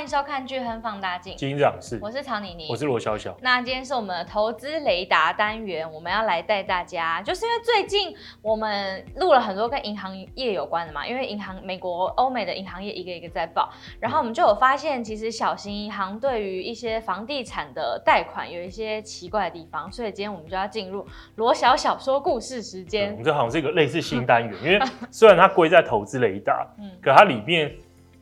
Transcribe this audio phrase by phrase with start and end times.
[0.00, 3.36] 欢迎收看《巨亨放大镜》，金长是，我是曹妮妮，我是罗小小。
[3.42, 13.70] 那今天是我们的投资雷达单元，我们要来带大家，就是因为最近我们录了很多跟银行业有关的嘛，因为银行美国、欧美的银行业一个一个在报，
[14.00, 23.10] 然后我们就有发现，其实小型银行对于一些房地产的贷款有一些奇怪的地方，所以今天我们就要进入罗小小说故事时间。
[23.10, 24.80] 我们这好像是一个类似新单元，因为
[25.12, 27.70] 虽然它归在投资雷达，嗯，可它里面。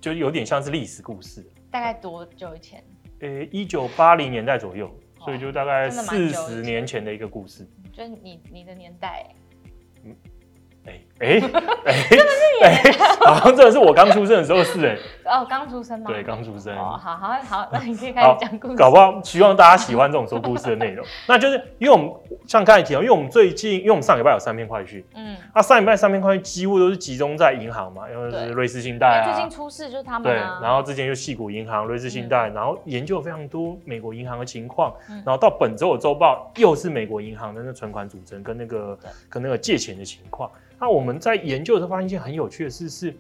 [0.01, 1.45] 就有点像是历史故事，
[1.79, 2.83] 大概多久以前？
[3.21, 4.91] 呃，一九八零年代左右，
[5.25, 7.65] 所以就大概四十年前的一个故事。
[7.93, 9.25] 就是你你的年代。
[10.05, 10.17] 嗯
[10.87, 11.29] 哎哎
[11.87, 12.93] 哎， 真的是哎，
[13.27, 14.99] 好像真的是我刚出生的时候是哎。
[15.29, 16.07] 哦，刚出生吗？
[16.09, 16.77] 对，刚出生。
[16.77, 18.77] 哦，好好好，那你可以开始讲故事。
[18.77, 21.05] 搞不好希望大家喜欢这种说故事的内容。
[21.29, 22.11] 那就是因为我们
[22.47, 29.33] 像刚才提到，因为我们最近，因为我们上礼拜有三篇快讯，嗯，那上礼拜三篇快讯几乎都是集中在银行嘛，因为是瑞士信贷啊。
[29.33, 30.23] 最近出事就是他们。
[30.23, 34.95] 对，然后之前就细谷银行、瑞士信贷，然后研究非常多美国银行的情况，
[35.25, 40.51] 然后到本周的周报又是美国银行的那存款组成跟那个跟那个借钱的情况。
[40.81, 43.13] 那我们在研究的时候发现一件很有趣的事是，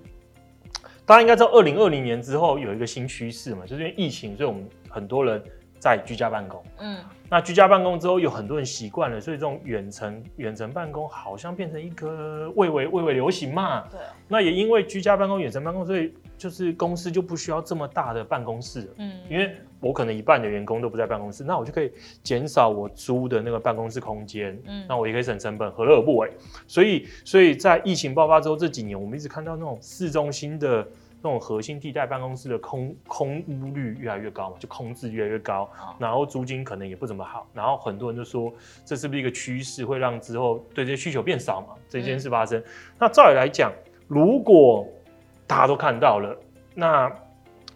[1.08, 5.42] 大家应该知道，二零二零年之后有一个新趋势嘛，就是因为疫情，所以我们很多人
[5.78, 6.62] 在居家办公。
[6.80, 6.98] 嗯，
[7.30, 13.88] 那居家办公之后，有很多人习惯了，所以这种远程远程办公好像变成一个蔚为蔚为流行嘛。
[13.90, 13.98] 对。
[14.28, 18.88] 那也因为居家办公、远程办公，所以就是公司就不需要这么大的办公室了。
[18.98, 19.56] 嗯，因为。
[19.80, 26.28] 我可能一半的员工都不在办公室，那我就可以减少我租的那个办公室空间，嗯，那我也可以省成本，何乐而不为？
[26.66, 30.84] 所以，所以在疫情爆发之后这几年，我们一直看到那种市中心的
[31.22, 38.52] 那种核心地带办公室的空空屋率越来越高嘛，就空置越来越高，然后租金可能也不怎么好，然后很多人就说
[38.84, 41.68] 这是不是一个趋势，会让之后对这些需求变少嘛？
[41.88, 42.64] 这件事发生，嗯、
[42.98, 43.72] 那照理来讲，
[44.08, 44.84] 如果
[45.46, 46.36] 大家都看到了，
[46.74, 47.12] 那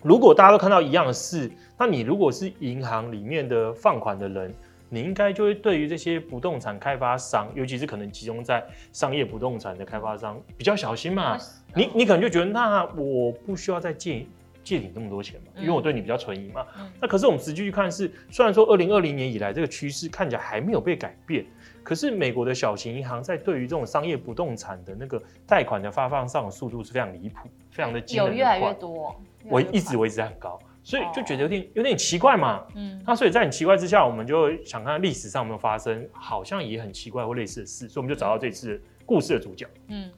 [0.02, 1.48] 如果大家都看到一样的事。
[1.84, 4.54] 那你如果是银行里面的放款的人，
[4.88, 11.36] 你应该就会对于这些不动产开发商，尤其是可能集中在商业不动产的开发商比较小心嘛。
[11.74, 14.24] 你你可能就觉得，那我不需要再借
[14.62, 16.64] 借你那么多钱嘛，因为我对你比较存疑嘛。
[17.00, 21.44] 那可是我们实际去看是，虽然说二零二零年以来这个趋势看起来还没有被改变，
[21.82, 30.56] 可是美国的小型银行在对于这种商业不动产的那个贷款的发放上的速度是非常离谱，非常的惊人的快，有越来越多，我一直维持在很高。
[30.84, 40.10] 所以就觉得有点有点奇怪嘛，嗯，那所以在很奇怪之下，我们就想看历史上有没有发生好像也很奇怪或类似的事，所以我们就找到这次故事的主角，嗯，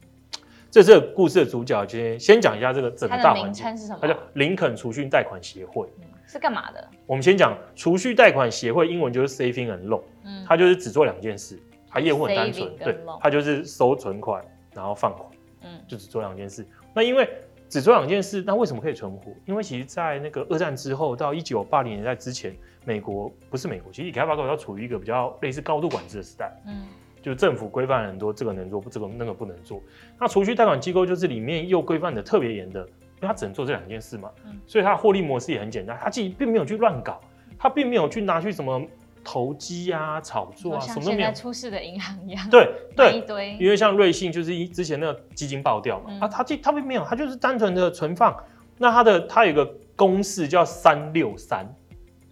[0.71, 3.99] 这次故事的主角先先讲一下这个整个大环境是什么？
[4.01, 5.87] 它叫林肯储蓄贷款协会，
[6.27, 6.89] 是干嘛的？
[7.07, 11.59] 我们先讲储蓄贷款协会，英文就是 Saving and Loan，嗯，它就是只做两件事，
[11.91, 14.43] 它业务很单纯，对，它就是收存款
[14.73, 15.29] 然后放款，
[15.63, 16.67] 嗯，就只做两件事。
[16.95, 17.29] 那因为
[17.75, 19.33] 只做两件事，那为什么可以存活？
[19.47, 22.55] 因为其实，在那个二战之后到一九八零年代之前，
[22.85, 26.57] 美国不是美国，其实以开发国家处于一个比较类似高度管制的时代。
[26.69, 26.87] 嗯，
[27.21, 29.83] 就是政府规范很多，这个能做，这个那个不能做。
[30.21, 34.31] 那储蓄贷款机构就是里面又规范的特别严的，因为它只能做这两件事嘛。
[34.47, 37.21] 嗯，所以它获利模式也很简单，它自己并没有去乱搞，
[37.59, 38.81] 它并没有去拿去什么。
[39.25, 41.33] 投机啊，炒作啊，什么都没有。
[41.33, 42.51] 出事的银行一样。
[42.51, 43.57] 对对，一堆。
[43.59, 48.37] 因为像瑞信就是一之前那个基金爆掉嘛，嗯、啊，它这它并没有，它就是单纯的存放。
[48.77, 49.65] 那它的它有一个
[49.97, 51.67] 公式叫三六三，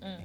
[0.03, 0.19] 嗯，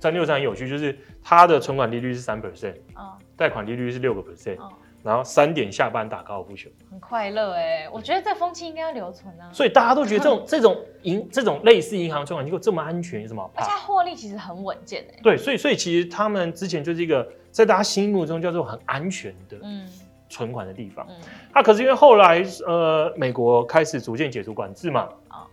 [0.00, 4.58] 三六三很有趣，就是它的存款利率是三 percent，啊，贷款利率是六个 percent。
[4.60, 7.88] 哦然后三点下班打高尔夫球，很快乐哎！
[7.92, 9.50] 我觉得这风气应该要留存啊。
[9.52, 13.64] 所以大家都觉得这种 这种银这种类似银行存款机构这么安全，有什么好怕？
[13.64, 15.18] 而且获利其实很稳健哎。
[15.20, 19.88] 对，所以所以其实他们之前就是一个在大家心目中叫做很安全的嗯
[20.28, 21.04] 存款的地方。
[21.10, 21.16] 嗯，
[21.52, 25.44] 那可是因为后来呃美国开始逐渐解除管制嘛，啊，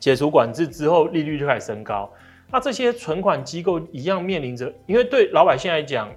[0.00, 2.10] 解除管制之后利率就开始升高，
[2.50, 6.10] 那这些存款机构一样面临着，因为对老百姓来讲，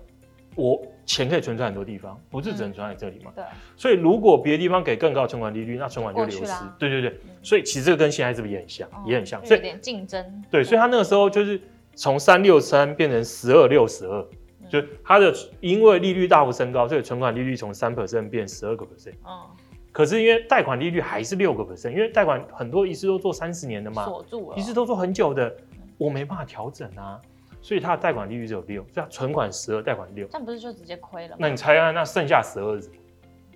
[0.56, 0.82] 我。
[1.06, 3.32] 钱可以存在很多地方，不是只能存在这里嘛？
[3.36, 3.44] 对。
[3.76, 6.54] 所以如果别的地方给更高的存款利率，那存款就流失。
[6.80, 7.20] 对对对。
[7.44, 8.90] 所以其实这个跟现在是不是也很像？
[9.06, 9.46] 也很像。
[9.46, 10.44] 所以有点竞争。
[10.50, 11.62] 对，所以他那个时候就是
[11.96, 14.26] 从三六三变成十二六十二，
[14.70, 19.14] 就他的因为利率大幅升高，所以存款利率从三 percent 变十二个 percent。
[19.26, 19.50] 嗯。
[19.92, 25.56] 可是因为贷款利率还是六个 percent，因为贷款很多一次都做三十年的嘛，锁住了，一次都做很久的，
[25.98, 27.22] 我没办法调整啊。
[27.66, 31.38] 所以它的贷款利率只有六，所以它存款十二，贷款六，这样不是就直接亏了吗？
[31.40, 32.96] 那你猜看，那剩下十二是什么？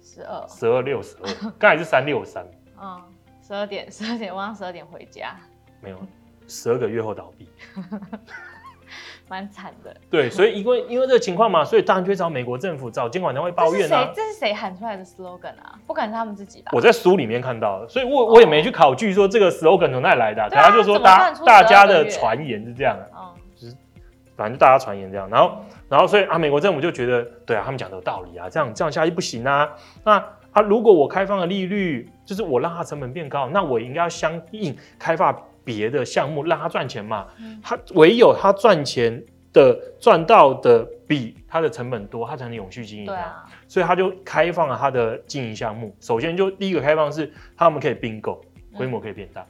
[0.02, 1.30] 十二，十二六十二，
[1.60, 2.44] 刚才是三六三。
[2.82, 3.00] 嗯，
[3.48, 5.36] 十二点，十二点，晚上十二点回家。
[5.80, 5.98] 没有，
[6.48, 7.48] 十二个月后倒闭。
[9.30, 9.96] 蛮惨的。
[10.10, 14.12] 对，所以因为因为这个情况嘛，所以当然就会找美国政府、找监管单位抱怨啊。
[14.16, 15.78] 这是谁喊出来的 slogan 啊？
[15.86, 16.72] 不可能是他们自己吧？
[16.74, 23.12] 我在书里面看到的，所以我我也没去考据说这个 slogan 从哪里来的，他、啊、就说大大家的传言是这样的，
[24.40, 25.58] 反正大家传言这样，然后
[25.88, 29.70] 然后所以啊，美国政府就觉得对啊，他们讲的有道理啊，这样这样下去不行啊，
[30.04, 30.24] 那。
[30.52, 35.32] 啊，如果我开放的利率就是我让它成本变高，那我应该要相应开发
[35.64, 37.28] 别的项目让它赚钱嘛。
[37.62, 43.06] 它唯有它赚钱的赚到的比它的成本多，它才能永续经营。
[43.06, 45.96] 对啊，所以他就开放了它的经营项目。
[46.00, 48.42] 首先就第一个开放是他们可以并购，
[48.76, 49.46] 规模可以变大。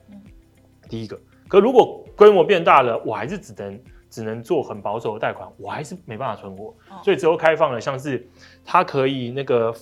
[0.89, 6.73] 第一个，可如果规模变大了，我还是只能只能做很保守的贷款，我还是没办法存活。
[7.03, 8.27] 所以之后开放了，像是
[8.65, 9.73] 它可以那个。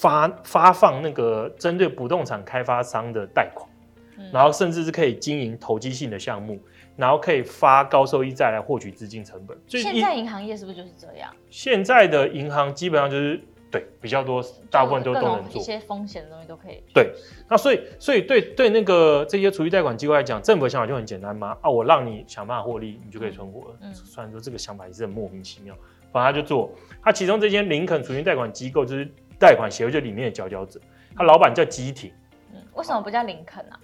[0.00, 3.68] 发发放那个针对不动产开发商的贷款，
[4.16, 6.58] 嗯，然后甚至是可以经营投机性的项目，
[6.96, 9.54] 然后可以发高收益债来获取资金成本。
[9.66, 11.30] 所以现在银行业是不是就是这样？
[11.50, 13.38] 现在的银行基本上就是
[13.74, 14.40] 对比较多，
[14.70, 16.80] 大部分都都能做一些风险的东西都可以。
[16.94, 17.12] 对，
[17.48, 23.76] 那所以所以对对那个这些储蓄贷款机构来讲，政府的想法就很简单嘛，啊，我让你想办法获利，你就可以存活了。
[23.80, 25.74] 嗯，虽然说这个想法也是很莫名其妙，
[26.12, 26.70] 反正他就做。
[27.02, 29.12] 他其中这间林肯储蓄贷款机构就是。
[29.36, 30.80] 贷款协会就里面的佼佼者，
[31.16, 32.10] 他老板叫基廷。
[32.52, 33.78] 嗯，为什么不叫林肯啊？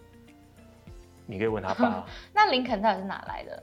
[1.27, 2.07] 你可以问他爸。
[2.33, 3.61] 那林肯到底是哪来的？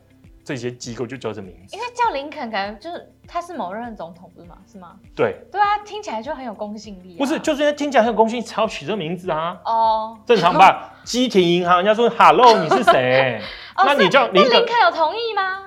[0.47, 1.75] 这些机构就叫这名字。
[1.75, 4.57] 因为叫林肯，感觉就是他是某任总统，不是吗？
[4.65, 4.95] 是吗？
[5.13, 5.35] 对。
[5.51, 7.19] 对啊，听起来就很有公信力啊。
[7.19, 9.57] 不是，就是因为听起来很有公信力才要取这名字啊。
[9.65, 10.17] 哦。
[10.25, 10.93] 正常吧？
[11.03, 13.41] 基廷银行，人家说 “Hello”，你是谁？
[13.85, 14.53] 那你叫林肯？
[14.53, 15.63] 林肯有同意吗？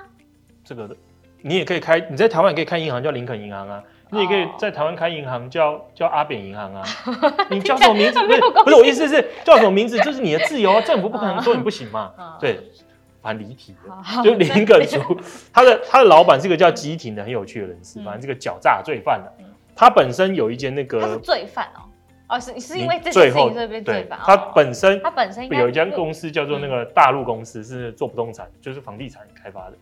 [0.63, 0.95] 这个的，
[1.43, 3.83] 你也可以开，你在台湾也可以开银行叫林肯银行啊。
[4.13, 6.83] 你也可以在台湾开银行叫，叫叫阿扁银行啊。
[7.51, 8.19] 你叫什么名字？
[8.25, 10.81] 不是不是，我意思是叫什么名字，就是你的自由啊。
[10.81, 12.11] 政府不可能说你不行嘛。
[12.39, 12.59] 对，
[13.21, 13.91] 蛮离题的。
[14.23, 14.99] 就林肯书，
[15.53, 19.31] 他的他的老板是一个叫基廷的很有趣的人士，反正这个狡诈罪犯的。
[19.75, 21.01] 他本身有一间那个。
[21.01, 21.87] 他是罪犯哦。
[22.27, 24.21] 哦，是是因为这事情这边对吧？
[24.23, 29.77] 他本身他本身有一家公司叫做那个大陆公司，是做不动产，就是房地产开发的。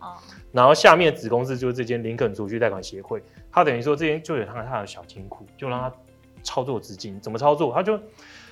[0.50, 3.22] 然后下面子公司就是这间林肯储蓄贷款协会，
[3.52, 5.92] 他等于说这间就有他他的小金库，就让他
[6.42, 7.72] 操作资金，怎么操作？
[7.72, 7.96] 他就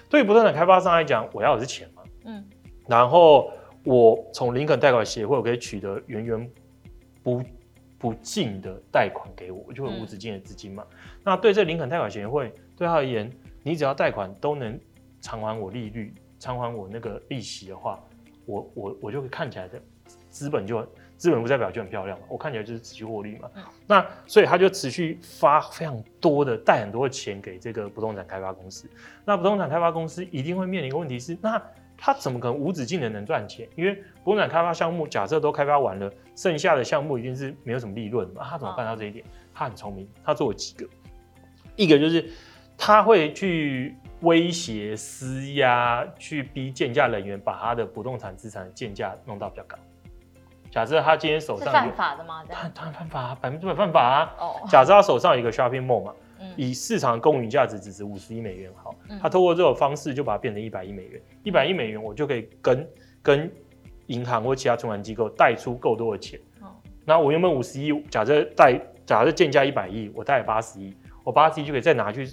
[0.09, 2.03] 对于不动产开发商来讲，我要的是钱嘛。
[2.25, 2.45] 嗯。
[2.87, 3.51] 然后
[3.89, 6.51] 我从林肯贷款协会，我可以取得源源
[7.23, 7.43] 不
[7.97, 10.87] 不尽的贷款给我，就会无止境的资金嘛。
[11.25, 13.33] 那对这林肯贷款协会，对他而言。
[13.63, 14.79] 你只要贷款都能
[15.21, 17.99] 偿还我利率，偿还我那个利息的话，
[18.45, 19.81] 我我我就会看起来的
[20.31, 20.87] 资本就
[21.17, 23.51] 资本负债表就很漂亮嘛，我看起来就是持续获利嘛。
[23.57, 28.89] 嗯、那所以他就持续发非常多的贷很多的钱给这个不动产开发公司。
[29.25, 31.61] 那不动产开发公司一定会面临一个问题是，那
[31.99, 33.69] 他怎么可能无止境的能赚钱？
[33.75, 38.47] 因为不动产开发项目假设都开发完了，剩下的项目一定是没有什么利润嘛。
[38.49, 39.25] 他怎么办到这一点？
[39.53, 40.89] 他很聪明，他做了几个，
[41.77, 42.31] 一个就是。
[42.81, 49.77] 他会去威胁、施压，去逼建价人员把他的不动产资产的建价弄到比较高。
[50.71, 52.45] 假设他今天手上是犯法的吗？
[52.49, 54.33] 他当然犯法啊，百分之百犯法啊。
[54.39, 54.61] 哦。
[54.69, 61.21] 假设他手上有一个 shopping mall 嘛，嗯、以市场公允价值只值五十亿美元，好，嗯、他透过这种方式就把它变成一百亿美元。
[61.43, 62.89] 一百亿美元，我就可以跟
[63.23, 63.51] 跟
[64.07, 66.39] 银行或其他存款机构贷出够多的钱。
[66.61, 66.73] 哦。
[67.05, 72.29] 那我原本五十亿，假设贷，假设建价一百亿，我贷八十亿，我八十亿就可以再拿去。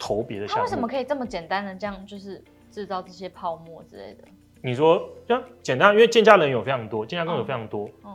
[0.00, 2.40] 投别的项目，他为什么可以这么简单的这样，就是
[2.70, 4.22] 制造这些泡沫之类的？
[4.62, 7.90] 你说这样简单，因为建价人有非常多，建价工有非常多。
[8.04, 8.14] 嗯，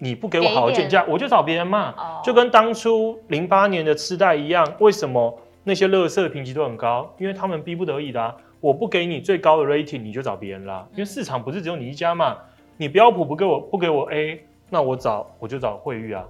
[0.00, 1.90] 你不给我好的鉴价，我就找别人骂。
[1.90, 7.14] 哦，就跟当初零八年的痴贷一样，为什么那些乐色评级都很高？
[7.18, 8.34] 因为他们逼不得已的啊。
[8.60, 10.86] 我不给你最高的 rating，你就找别人啦。
[10.92, 12.36] 因为市场不是只有你一家嘛。
[12.76, 16.24] 你标普不给我不给我 A，那我找我就找惠誉啊。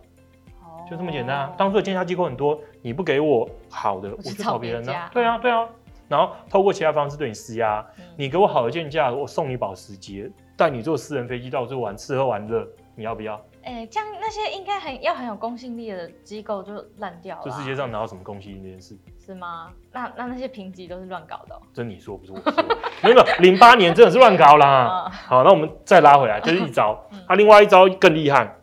[0.90, 1.52] 就这么简单啊！
[1.56, 4.92] 当初的鉴价机构很多，你不给我好的，我就找别人呢。
[5.12, 5.68] 对啊，对啊。
[6.08, 13.40] 然后透过其他方式对你施压，嗯、你给我好的鉴价，我送你保时捷，带你坐私人飞机到处玩，吃喝玩乐，你要不要？
[13.62, 17.43] 哎、欸，这样那些应该很要很有公信力的机构就烂掉了。
[17.45, 18.97] 这世界上哪有什么公信力这件事？
[19.19, 19.71] 是吗？
[19.93, 21.62] 那那那些评级都是乱搞的、喔。
[21.73, 22.52] 这你说不是我说，
[23.02, 25.11] 没有没有，零八年真的是乱搞啦。
[25.26, 26.93] 好，那我们再拉回来，这、 就是一招。
[27.26, 28.57] 啊、另外一招更厉害。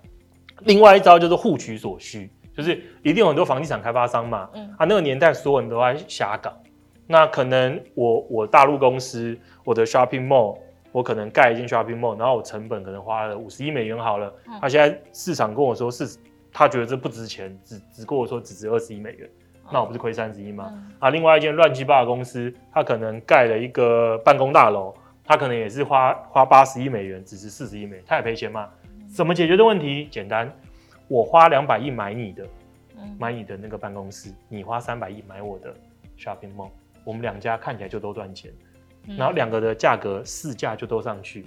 [0.62, 6.52] 另外一招就是互取所需，就是一定有很多房地产开发商嘛，嗯、啊，那个年代所有人都在瞎搞，
[7.06, 10.58] 那可能我我大陆公司我的 shopping mall，
[10.92, 16.18] 我可能盖一间 shopping mall，然后我成本可能花了五十亿美元好了，他、现在市场跟我说是，
[16.52, 19.30] 他觉得这不值钱，只只跟我说只值二十亿美元，
[19.64, 20.72] 嗯、那我不是亏三十亿吗？
[20.74, 28.70] 嗯、啊，另外一间乱七八糟公司，他可能盖了一个办公大楼，他可能也是花花八十亿美元，只值四十亿美元，他也赔钱嘛。
[29.14, 30.08] 怎么解决的问题？
[30.10, 30.52] 简单，
[31.08, 32.46] 我花两百亿买你的，
[33.20, 35.74] 买你的那个办公室，你花三百亿买我的
[36.18, 36.70] shopping mall，
[37.04, 38.52] 我们两家看起来就都赚钱，
[39.16, 41.46] 然后两个的价格市价就都上去，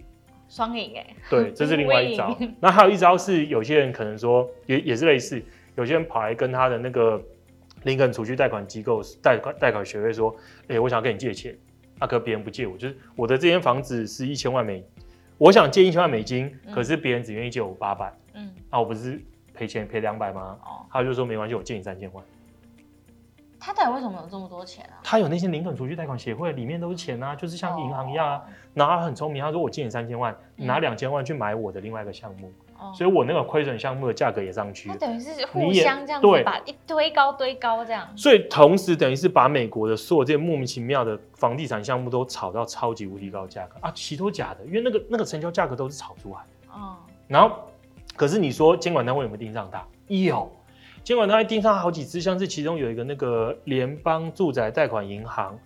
[0.49, 1.07] 双赢哎。
[1.29, 2.37] 对， 这是另外一招。
[2.61, 5.43] 那还有一招是，有些人可能说也也是类似，
[5.77, 7.21] 有些人跑来跟他的那个
[7.83, 11.57] 林肯储蓄贷款机构贷款贷款学会说，哎、欸，我想要跟你借钱，
[11.99, 14.85] 啊，可别人不借我，就是我的这间房子是一千万美，
[15.39, 19.21] 我想借一千万美金，可是别人只愿意借我八百，嗯，那我不是。
[19.53, 20.57] 赔钱赔两百吗？
[20.65, 22.25] 哦，他就说没关系，我借你三千万。
[23.61, 24.99] 他到底为什么有这么多钱啊？
[25.03, 28.43] 他有那些林肯储蓄贷款协会，里面都是钱啊，就是像银行一样啊。
[28.73, 32.51] 然后他很聪明，他说我借你三千万，你拿两千万去买我的另外一个项目，
[32.95, 34.89] 所以我那个亏损项目的价格也上去。
[34.89, 38.09] 他等于是互相这样子把一堆高堆高这样。
[38.17, 46.81] 所以同时等于是把美国的所有这些莫名其妙的房地产项目都炒到超级无敌高价格啊，其实都假的，因为那个那个成交价格都是炒出来的。
[46.81, 46.97] 哦，
[47.29, 47.57] 然后。
[48.17, 49.83] 可是你说监管单位有没有盯上他？
[50.09, 50.51] 有，
[51.03, 55.59] 监管他还盯上好几次，像是其中有一个那个联邦住宅贷款银行，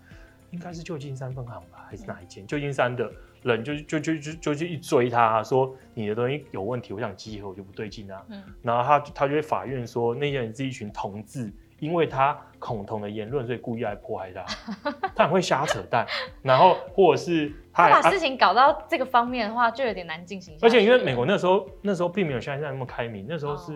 [0.51, 2.47] 应该是旧金山分行吧，还是哪一间？
[2.47, 3.11] 旧金山的
[3.43, 8.23] 人就就就就就去一追他，说你的东西有问题，我想集合，我就不对劲啊。
[8.29, 11.53] 嗯，然后他他就会法院说那些人是一群同志。
[11.81, 14.43] 因为他恐同的言论，所以故意来迫害他。
[15.15, 16.07] 他很会瞎扯淡，
[16.41, 20.57] 然后或者是他，他把事情搞到这个方面的话，就有点难进行。
[20.63, 23.73] 而且因为美国那时候那时候并没有像现在那么开明，那时候是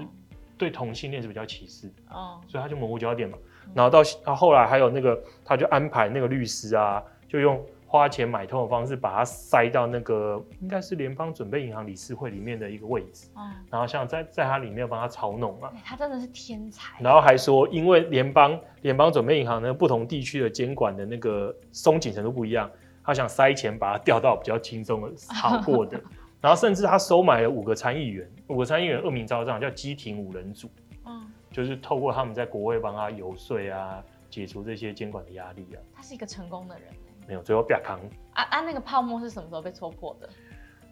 [0.59, 3.39] 对同性恋是比较歧视的，哦，所以他就模糊焦点嘛。
[3.75, 7.65] 然后到他后来还有那个，他就安排那个律师啊，就用。
[7.91, 17.03] 花钱买通的方式，把他塞到那个应该是联邦准备银行理事会里面的一个位置，嗯，然后像在在他里面帮他操弄啊，他真的是天才。
[17.03, 22.71] 然后还说，因为联邦联邦准备银行呢，不同地区的监管的那个松紧程度不一样，
[23.03, 25.99] 他想塞钱把它调到比较轻松的好过的。
[26.41, 30.71] 然后甚至他收买了五个参议员，五个参议员恶名昭彰，叫基廷五人组，
[31.05, 35.79] 嗯，就是透过他们在国会帮他游说啊，解除这些监管的压力啊。
[35.95, 36.89] 他是一个成功的人。
[37.27, 38.01] 没有，最后变康。
[38.33, 38.61] 啊啊！
[38.63, 40.27] 那个泡沫是什么时候被戳破的？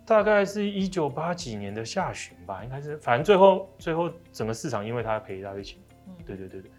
[0.05, 2.99] 大概是一九八几年的下旬吧，应该是。
[2.99, 5.79] 反正最后最后整个市场因为他赔一大堆钱。
[6.07, 6.71] 嗯，对对对对。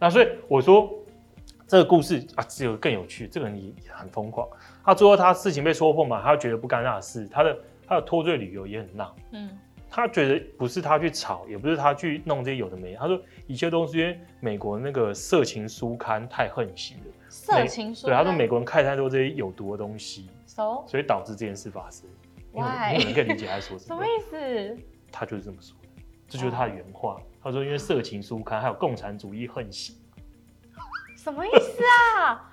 [0.00, 0.92] 那所以我说
[1.68, 3.28] 这个故事啊，只有更有趣。
[3.28, 4.48] 这个人也很疯狂。
[4.84, 7.28] 他最后他事情被戳破嘛，他觉得不干那事。
[7.28, 9.14] 他的他的脱罪理由也很闹。
[9.32, 9.50] 嗯。
[9.90, 12.98] 他觉得不是他去吵，也不是他去弄这些有的没的。
[12.98, 17.04] 他说一切都是因为美国那个色情书刊太横行了。
[17.28, 20.84] 色情书，对，他说美国人看太多这些有毒的东西，so?
[20.84, 22.08] 所以导致这件事发生。
[22.52, 22.96] Why？
[23.06, 23.94] 你可以理解他说什么？
[23.94, 24.82] 什么意思？
[25.12, 27.12] 他就是这么说的，这就是他的原话。
[27.12, 27.22] Oh.
[27.40, 29.94] 他说因为色情书刊还有共产主义横行。
[31.16, 31.84] 什么意思
[32.18, 32.52] 啊？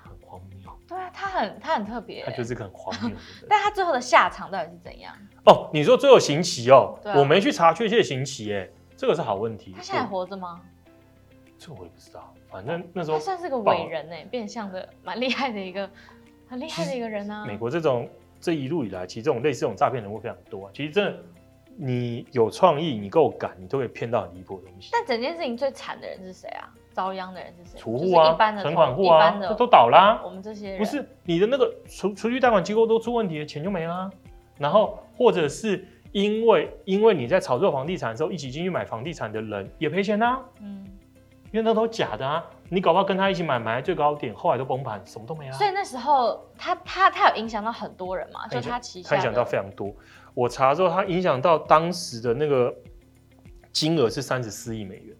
[0.92, 3.22] 对啊，他很他很特别，他就是个很荒谬的人。
[3.48, 5.14] 但他最后的下场到底是怎样？
[5.46, 9.72] 哦，你说最后刑期哦，啊、我没去查确切刑期，哎，这个是好问题。
[9.74, 10.60] 他现在还活着吗？
[11.58, 12.34] 这我也不知道。
[12.50, 15.88] 反正那时候他算是个伟人呢，变相的蛮厉害的一个
[16.48, 17.46] 很厉害的一个人啊。
[17.46, 18.08] 美国这种
[18.40, 20.72] 这一路以来，其实这种类似这种诈骗人物非常多啊。
[20.74, 21.22] 其实真的，
[21.76, 24.90] 你有创意，你够敢，你都可以骗到很离谱的东西。
[24.92, 26.68] 但整件事情最惨的人是谁啊？
[26.92, 27.78] 遭殃的人是谁？
[27.78, 30.20] 储户啊，存款户啊，这都倒啦。
[30.24, 34.10] 我们这些人不是你的那个储储蓄贷款机构都出问题了，钱就没了。
[34.58, 40.40] 然后或者是因为因为你在炒作房地产的时候，一起进去买房地产的人也赔钱啊。
[40.60, 40.86] 嗯。
[41.50, 42.42] 因为那都假的啊！
[42.70, 45.52] 你搞不好跟他一起买，买在最高点，后来都崩盘，什么都没了。
[45.52, 48.48] 所以那时候他他他有影响到很多人嘛？
[48.48, 49.94] 就他旗下，他影响到非常多。
[50.32, 52.74] 我查之后，他影响到当时的那个
[53.70, 55.14] 金额是三十四亿美元，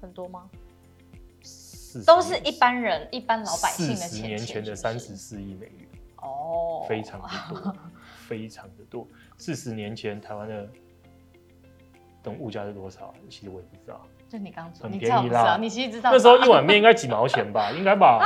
[0.00, 0.48] 很多吗？
[2.06, 5.88] 都是一般人、一般老百姓的十年前的三十四亿美元
[6.22, 7.74] 哦，非常的多，
[8.28, 9.06] 非常的多。
[9.38, 10.68] 四十年前台湾的
[12.22, 13.12] 等物价是多少？
[13.28, 14.00] 其实我也不知道。
[14.28, 15.56] 就你刚说，很便宜啦。
[15.58, 17.72] 你其实知道，那时候一碗面应该几毛钱吧？
[17.72, 18.20] 应该吧？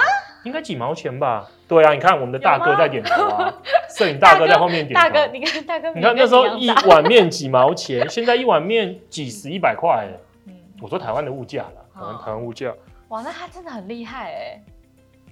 [0.45, 1.49] 应该几毛钱吧？
[1.67, 3.55] 对啊，你看我们的大哥在点头啊，
[3.97, 4.95] 摄影大哥在后面点头。
[4.95, 10.07] 大哥，你看大哥，你看那时候一碗面几毛钱，现在一碗面几十一百块。
[10.45, 12.71] 嗯，我说台湾的物价了，台湾台湾物价。
[13.15, 14.61] 哇，那他真的很厉害哎，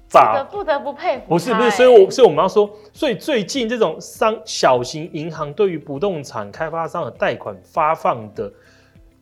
[0.06, 1.24] 咋不得不佩服。
[1.30, 8.52] 不是不是，所以我所以我们要说，所以最近这种商小型银行对于不动产开发商的贷款发放的。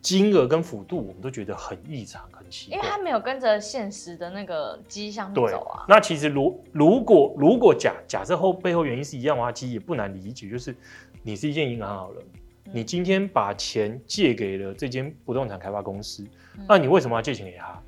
[0.01, 5.85] 金额跟幅度，我们都觉得很异常，很奇怪，因为他没有跟着现实的那个迹象走啊。
[5.87, 10.75] 那其实如如果如果假假设后背后原因是一样的话，其实也不难理解，就是
[11.21, 12.23] 你是一间银行好了，
[12.65, 16.23] 嗯、你今天把钱借给了这间不动产开发公司，
[16.57, 17.79] 嗯、那你为什么要借钱给他？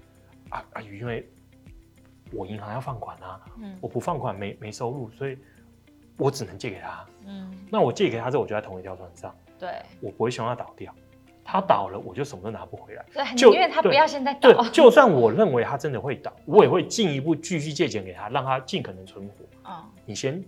[0.53, 1.27] 啊啊，因为
[2.31, 5.37] 我银行要放款啊，嗯、我不放款没没收入，所以
[6.17, 7.05] 我只能借给他。
[7.25, 9.69] 嗯，那我借给他之后，我就在同一条船上，对，
[9.99, 10.93] 我不会希望他倒掉。
[11.45, 13.05] 他倒了，我就什么都拿不回来。
[13.13, 14.53] 对，就因为他不要现在倒。
[14.53, 19.33] 对，就算我认为他真的会倒，我也会进一步继续借钱给他，让他尽可能存活。
[19.67, 20.41] 嗯，你先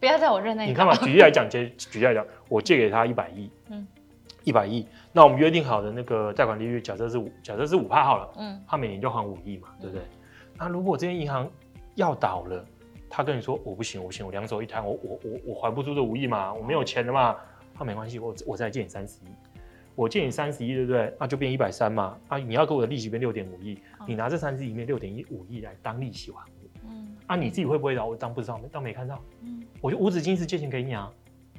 [0.00, 0.66] 不要在我认内。
[0.66, 3.86] 你看嘛，举例来讲，举举例来讲，我借给他一百亿，嗯，
[4.44, 10.04] 一百亿，那我们约定好的那个贷款利率，假设是五，假设是五趴好了，嗯，他每年就还五亿嘛，对不对？
[10.58, 11.50] 那如果这间银行
[11.94, 12.64] 要倒了，
[13.08, 17.36] 他跟你说我不行，我不行，我两手一摊，我我我我还不出这五亿嘛，我没有钱的嘛，
[17.74, 19.28] 他没关系，我我再借你三十亿。
[19.94, 21.14] 我借你三十亿，对不对？
[21.20, 22.16] 那就变一百三嘛。
[22.28, 26.88] 啊，你要给我的利息变六点五亿，你拿这三十亿里面六点一五亿来当利息还我。
[26.88, 27.14] 嗯。
[27.26, 28.06] 啊，你自己会不会倒？
[28.06, 29.22] 我当不知道，当没看到。
[29.42, 29.62] 嗯。
[29.82, 31.12] 我就无止境一直借钱给你啊，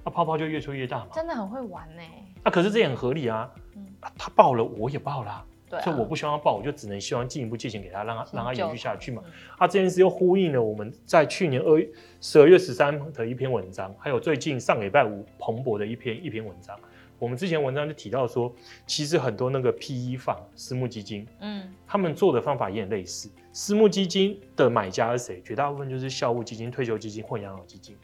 [0.03, 1.07] 那泡泡就越吹越大嘛。
[1.13, 2.01] 真的很会玩呢。
[2.43, 3.50] 啊，可是这也很合理啊。
[3.75, 3.86] 嗯。
[4.17, 5.45] 他爆了，我也爆了。
[5.69, 5.81] 对。
[5.81, 9.24] 所以我不希望他爆，我就只能希望进一步借钱给他，让他让他延续下去嘛。
[9.57, 16.77] 啊，这件事又呼应了我们在去年二月十二月十三的一篇文章，还有最近上礼拜五蓬勃的一篇一篇文章。
[17.19, 18.53] 我们之前文章就提到说，
[18.86, 23.31] 其实很多那个 PE fund 私募基金，嗯，他们做的方法也很类似。
[23.53, 25.41] 私募基金的买家是谁？
[25.41, 27.95] 绝大部分就是校务基金、退休基金或养老基金。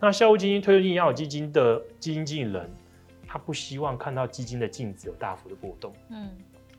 [0.00, 2.70] 那校务基金、退休基金、养老基金的基金经理人，
[3.26, 6.30] 他不希望看到基金的净值有大幅的波动，嗯，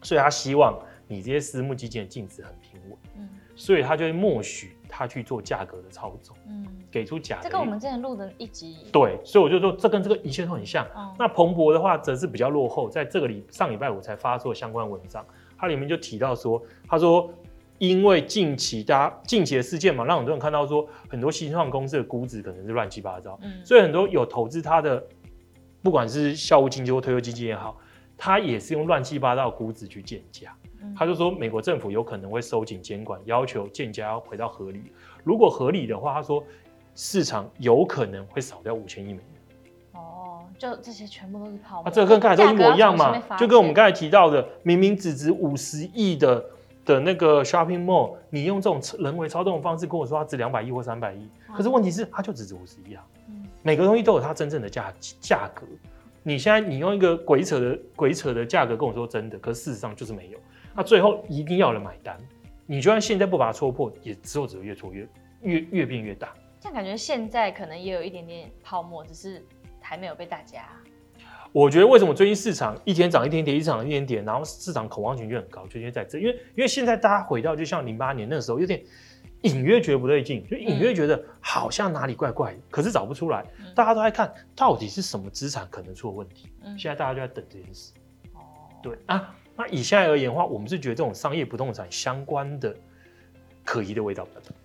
[0.01, 4.75] 所以他希望你这些私募基金的净值很平稳，嗯，所以他就会默许。
[4.93, 7.43] 他去做价格的操纵，嗯，给出假的。
[7.43, 10.85] 这跟我们之前录的一集对，所以我就说这跟这个一切都很像。
[10.93, 15.25] 嗯、那彭博的话则是比较落后，在这个礼上礼拜五才发出相关文章，
[15.57, 17.33] 它里面就提到说，他说
[17.81, 25.03] 因为近期大家近期的事件嘛，让很多人看到说很多新创公司的估值可能是乱七八糟，嗯，所以很多有投资它的，
[25.81, 27.75] 不管是校务基金或退休基金也好，
[28.15, 30.55] 他也是用乱七八糟的估值去建价。
[30.95, 34.83] 他就说，美国政府有可能会收紧监管，要求建价要回到合理。
[35.23, 36.43] 如果合理的话，他说
[36.93, 39.25] 市场有可能会少掉五千亿美元。
[39.93, 41.85] 哦，就这些全部都是泡沫。
[41.85, 43.19] 啊，这个跟刚才都一模一样嘛？
[43.37, 46.45] 就跟我们刚才提到的，明明只值五十亿的
[46.91, 53.05] 的那个 shopping mall，你用这种人为操纵的方式跟我说它值两百亿或三百亿，可是问题是它就只值五十亿啊。
[53.29, 55.65] 嗯，每个东西都有它真正的价价格。
[56.23, 60.39] 你现在你用一个鬼扯的鬼扯的价格跟我说真的，可是事实上就是没有。
[60.75, 62.15] 那最后一定要有人买单，
[62.65, 65.07] 你就算现在不把它戳破，也之后只会越戳越
[65.41, 66.33] 越越变越大。
[66.59, 69.43] 这样感觉现在可能也有一点点泡沫，只是
[69.81, 70.69] 还没有被大家。
[71.53, 78.81] 我觉得为什么最近市场一天涨一天跌，一涨一天跌，然后市场恐慌情绪很高，就因为在这，因为因为现在大家回到就像零八年那个时候，有点
[79.41, 86.49] 隐约觉得不对劲，就隐约觉得好像哪里怪怪的，嗯、可是找不出来，嗯、大家都在看到底是什么资产可能出了问题。
[86.63, 87.91] 嗯、现在大家就在等这件事。
[88.33, 88.39] 哦，
[88.81, 89.35] 对啊。
[89.57, 92.73] 那以现在而言的话，我们是觉得这种商业不动产相关的
[93.65, 94.55] 可疑的味道比较重。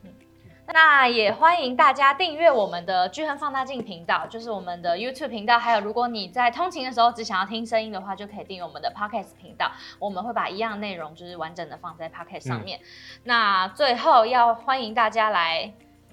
[0.76, 5.58] 嗯，那也欢迎大家订阅我们的聚亨放大镜频道，就是我们的 YouTube 频道。
[5.58, 9.72] 还有，如果你在通勤的时候只想要听声音的话，就可以订阅我们的 Podcast 频道。
[9.98, 12.78] 我们会把一样的内容就是完整的放在 Podcast 上面。
[12.78, 12.84] 嗯、
[13.24, 15.72] 那最后要欢迎大家来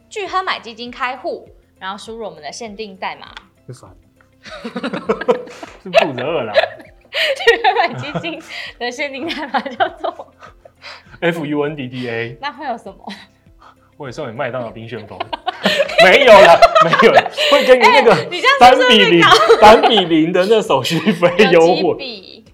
[0.10, 3.28] 聚亨买基金开户，然后输入我们的限定代码。
[3.68, 3.90] 是啥？
[4.42, 6.54] 是负责二啦。
[7.12, 8.42] 巨亨买基金
[8.80, 10.34] 的限定代码叫做
[11.20, 12.38] F U N D D A。
[12.40, 13.06] 那会有什么？
[13.98, 15.18] 我也送你麦当劳冰旋风。
[16.04, 18.14] 没有了，没有了，会给你那个
[18.60, 19.24] 三比零、
[19.62, 21.98] 三比零的那手续费优惠。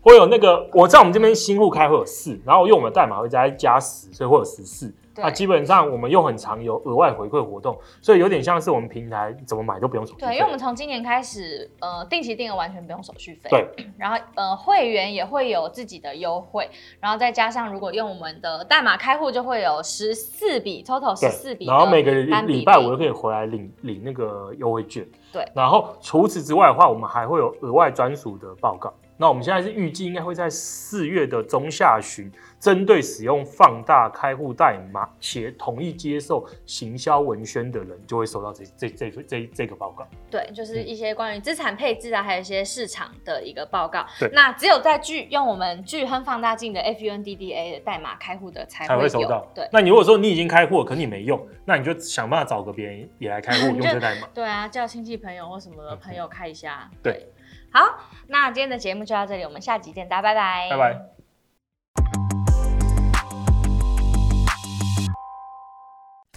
[0.02, 4.93] 会有那个，我在我们这边新户开会有四，然后用我们的代码会再加十，所以会有十四。
[5.22, 10.28] 啊，基本上我们又很常有额外回馈活动，所以有点像是我们平台怎么买都不用手续费。
[10.28, 13.50] 对，因为我们从今年开始，呃，定期定额完全不用手续费。
[13.50, 13.86] 对。
[13.98, 21.66] 然后，呃，会员也会有自己的优惠，然后再加上如果用我们的代码开户，就会有十四笔，total 十四笔。
[21.66, 25.06] 然后每个礼拜我都可以回来领领那个优惠券。
[25.32, 25.46] 对。
[25.54, 28.94] 然后除此之外的话，我们还会有额外专属的报告。
[29.18, 40.06] 那我们现在是预计应该会在四月的中下旬，针对使用放大开户代码且同意接受行销文宣的人，就会收到这这这这这，这个报告。
[40.30, 44.06] 对，就是一些关于资产配置啊，还有一些市场的一个报告。
[44.19, 49.48] 对，那只有在巨用我们聚亨放大镜的 FUNDDA 的代码开户的才会，才会收到。
[49.56, 54.28] 对，那你如果说你已经开户了，可你没用，那你就想办法找个别人也来开户 用这代码。
[54.34, 56.89] 对啊，叫亲戚朋友或什么的朋友开一下。
[57.02, 57.13] 对。
[57.13, 57.34] 对
[57.72, 61.19] 好，那今天的节目就到这里，我们下集见，大家拜拜，拜拜。